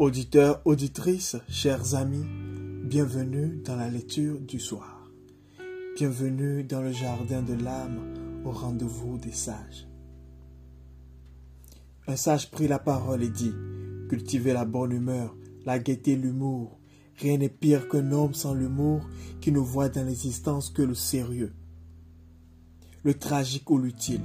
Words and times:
Auditeurs, 0.00 0.62
auditrices, 0.64 1.36
chers 1.50 1.94
amis, 1.94 2.24
bienvenue 2.84 3.60
dans 3.66 3.76
la 3.76 3.90
lecture 3.90 4.40
du 4.40 4.58
soir. 4.58 5.06
Bienvenue 5.94 6.64
dans 6.64 6.80
le 6.80 6.90
jardin 6.90 7.42
de 7.42 7.52
l'âme 7.52 8.14
au 8.46 8.50
rendez-vous 8.50 9.18
des 9.18 9.32
sages. 9.32 9.86
Un 12.06 12.16
sage 12.16 12.50
prit 12.50 12.66
la 12.66 12.78
parole 12.78 13.22
et 13.22 13.28
dit, 13.28 13.52
cultivez 14.08 14.54
la 14.54 14.64
bonne 14.64 14.92
humeur, 14.92 15.36
la 15.66 15.78
gaieté, 15.78 16.16
l'humour. 16.16 16.78
Rien 17.18 17.36
n'est 17.36 17.50
pire 17.50 17.86
qu'un 17.86 18.10
homme 18.10 18.32
sans 18.32 18.54
l'humour 18.54 19.02
qui 19.42 19.52
ne 19.52 19.58
voit 19.58 19.90
dans 19.90 20.06
l'existence 20.06 20.70
que 20.70 20.80
le 20.80 20.94
sérieux, 20.94 21.52
le 23.04 23.12
tragique 23.12 23.68
ou 23.68 23.76
l'utile. 23.76 24.22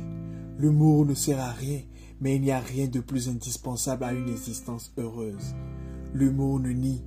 L'humour 0.58 1.06
ne 1.06 1.16
sert 1.16 1.42
à 1.42 1.52
rien 1.52 1.82
mais 2.20 2.36
il 2.36 2.42
n'y 2.42 2.52
a 2.52 2.60
rien 2.60 2.88
de 2.88 3.00
plus 3.00 3.30
indispensable 3.30 4.04
à 4.04 4.14
une 4.14 4.30
existence 4.30 4.94
heureuse. 4.98 5.56
L'humour 6.14 6.60
ne 6.60 6.72
nie 6.72 7.04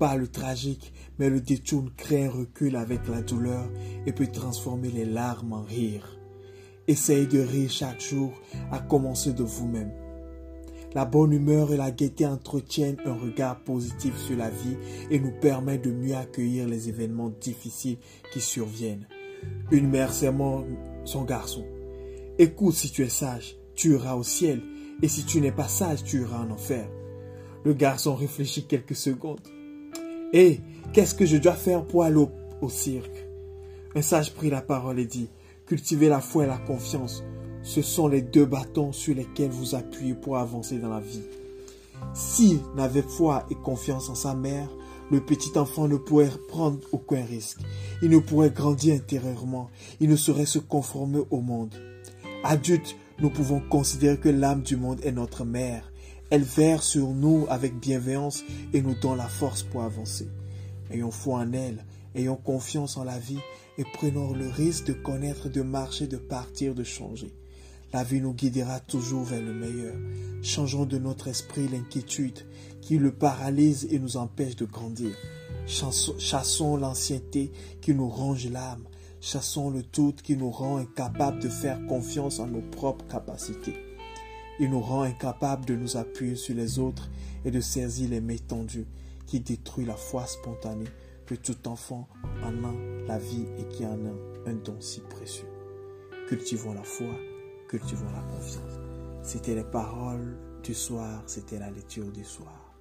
pas 0.00 0.16
le 0.16 0.28
tragique, 0.28 0.94
mais 1.18 1.28
le 1.28 1.42
détourne, 1.42 1.90
crée 1.94 2.24
un 2.24 2.30
recul 2.30 2.74
avec 2.74 3.06
la 3.06 3.20
douleur 3.20 3.68
et 4.06 4.12
peut 4.12 4.26
transformer 4.26 4.88
les 4.88 5.04
larmes 5.04 5.52
en 5.52 5.62
rire. 5.62 6.18
Essayez 6.88 7.26
de 7.26 7.40
rire 7.40 7.70
chaque 7.70 8.00
jour, 8.00 8.32
à 8.72 8.78
commencer 8.80 9.34
de 9.34 9.44
vous-même. 9.44 9.92
La 10.94 11.04
bonne 11.04 11.32
humeur 11.32 11.70
et 11.70 11.76
la 11.76 11.90
gaieté 11.90 12.26
entretiennent 12.26 12.96
un 13.04 13.12
regard 13.12 13.62
positif 13.62 14.16
sur 14.16 14.38
la 14.38 14.48
vie 14.48 14.76
et 15.10 15.20
nous 15.20 15.38
permettent 15.38 15.84
de 15.84 15.92
mieux 15.92 16.16
accueillir 16.16 16.66
les 16.66 16.88
événements 16.88 17.30
difficiles 17.38 17.98
qui 18.32 18.40
surviennent. 18.40 19.06
Une 19.70 19.88
mère 19.88 20.14
sermonne 20.14 20.78
son 21.04 21.24
garçon. 21.24 21.64
Écoute 22.38 22.74
si 22.74 22.90
tu 22.90 23.02
es 23.02 23.10
sage, 23.10 23.59
tu 23.80 23.94
iras 23.94 24.14
au 24.14 24.22
ciel, 24.22 24.60
et 25.00 25.08
si 25.08 25.24
tu 25.24 25.40
n'es 25.40 25.52
pas 25.52 25.66
sage, 25.66 26.04
tu 26.04 26.20
iras 26.20 26.44
en 26.44 26.50
enfer. 26.50 26.86
Le 27.64 27.72
garçon 27.72 28.14
réfléchit 28.14 28.66
quelques 28.66 28.94
secondes. 28.94 29.40
Hé, 30.34 30.60
qu'est-ce 30.92 31.14
que 31.14 31.24
je 31.24 31.38
dois 31.38 31.54
faire 31.54 31.86
pour 31.86 32.04
aller 32.04 32.22
au, 32.60 32.68
cirque? 32.68 33.26
Un 33.94 34.02
sage 34.02 34.34
prit 34.34 34.50
la 34.50 34.60
parole 34.60 34.98
et 34.98 35.06
dit, 35.06 35.30
cultivez 35.64 36.10
la 36.10 36.20
foi 36.20 36.44
et 36.44 36.46
la 36.46 36.58
confiance. 36.58 37.24
Ce 37.62 37.80
sont 37.80 38.06
les 38.06 38.20
deux 38.20 38.44
bâtons 38.44 38.92
sur 38.92 39.14
lesquels 39.14 39.50
vous 39.50 39.74
appuyez 39.74 40.12
pour 40.12 40.36
avancer 40.36 40.76
dans 40.76 40.90
la 40.90 41.00
vie. 41.00 41.24
S'il 42.12 42.60
n'avait 42.76 43.00
foi 43.00 43.46
et 43.50 43.54
confiance 43.54 44.10
en 44.10 44.14
sa 44.14 44.34
mère, 44.34 44.68
le 45.10 45.22
petit 45.22 45.56
enfant 45.58 45.88
ne 45.88 45.96
pourrait 45.96 46.30
prendre 46.48 46.80
aucun 46.92 47.24
risque. 47.24 47.60
Il 48.02 48.10
ne 48.10 48.18
pourrait 48.18 48.50
grandir 48.50 48.94
intérieurement. 48.94 49.70
Il 50.00 50.10
ne 50.10 50.16
saurait 50.16 50.44
se 50.44 50.58
conformer 50.58 51.22
au 51.30 51.40
monde. 51.40 51.74
Adulte, 52.44 52.94
nous 53.20 53.30
pouvons 53.30 53.60
considérer 53.60 54.18
que 54.18 54.28
l'âme 54.28 54.62
du 54.62 54.76
monde 54.76 55.00
est 55.04 55.12
notre 55.12 55.44
mère. 55.44 55.92
Elle 56.30 56.42
verse 56.42 56.86
sur 56.86 57.08
nous 57.08 57.46
avec 57.50 57.78
bienveillance 57.78 58.44
et 58.72 58.82
nous 58.82 58.94
donne 58.94 59.18
la 59.18 59.28
force 59.28 59.62
pour 59.62 59.82
avancer. 59.82 60.28
Ayons 60.90 61.10
foi 61.10 61.40
en 61.40 61.52
elle, 61.52 61.84
ayons 62.14 62.36
confiance 62.36 62.96
en 62.96 63.04
la 63.04 63.18
vie 63.18 63.40
et 63.78 63.84
prenons 63.84 64.32
le 64.32 64.48
risque 64.48 64.86
de 64.86 64.92
connaître, 64.92 65.48
de 65.48 65.62
marcher, 65.62 66.06
de 66.06 66.16
partir, 66.16 66.74
de 66.74 66.84
changer. 66.84 67.32
La 67.92 68.04
vie 68.04 68.20
nous 68.20 68.32
guidera 68.32 68.78
toujours 68.78 69.24
vers 69.24 69.42
le 69.42 69.52
meilleur. 69.52 69.96
Changeons 70.42 70.86
de 70.86 70.98
notre 70.98 71.28
esprit 71.28 71.68
l'inquiétude 71.68 72.46
qui 72.80 72.98
le 72.98 73.10
paralyse 73.10 73.88
et 73.90 73.98
nous 73.98 74.16
empêche 74.16 74.56
de 74.56 74.64
grandir. 74.64 75.14
Chassons 75.66 76.76
l'ancienneté 76.76 77.52
qui 77.80 77.92
nous 77.92 78.08
ronge 78.08 78.48
l'âme. 78.48 78.84
Chassons 79.20 79.68
le 79.70 79.82
tout 79.82 80.14
qui 80.22 80.34
nous 80.34 80.50
rend 80.50 80.78
incapables 80.78 81.40
de 81.40 81.48
faire 81.50 81.84
confiance 81.86 82.40
en 82.40 82.46
nos 82.46 82.62
propres 82.62 83.06
capacités. 83.06 83.74
Il 84.58 84.70
nous 84.70 84.80
rend 84.80 85.02
incapables 85.02 85.66
de 85.66 85.76
nous 85.76 85.98
appuyer 85.98 86.36
sur 86.36 86.54
les 86.54 86.78
autres 86.78 87.10
et 87.44 87.50
de 87.50 87.60
saisir 87.60 88.08
les 88.08 88.22
mains 88.22 88.36
tendues 88.48 88.86
qui 89.26 89.40
détruit 89.40 89.84
la 89.84 89.94
foi 89.94 90.26
spontanée 90.26 90.88
que 91.26 91.34
tout 91.34 91.68
enfant 91.68 92.08
en 92.42 92.64
a 92.64 92.72
la 93.06 93.18
vie 93.18 93.46
et 93.58 93.68
qui 93.68 93.84
en 93.84 93.98
a 94.06 94.50
un 94.50 94.54
don 94.54 94.76
si 94.80 95.00
précieux. 95.00 95.48
Cultivons 96.26 96.72
la 96.72 96.82
foi, 96.82 97.14
cultivons 97.68 98.10
la 98.12 98.22
confiance. 98.22 98.80
C'était 99.22 99.54
les 99.54 99.64
paroles 99.64 100.38
du 100.64 100.72
soir, 100.72 101.22
c'était 101.26 101.58
la 101.58 101.70
lecture 101.70 102.10
du 102.10 102.24
soir. 102.24 102.74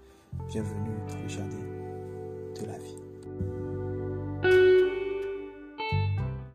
Bienvenue 0.48 0.98
dans 1.10 1.22
le 1.22 1.28
jardin. 1.28 1.79